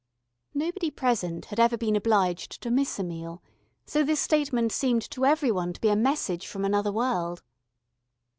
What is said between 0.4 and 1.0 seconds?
Nobody